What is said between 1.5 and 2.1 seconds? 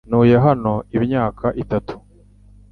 itatu.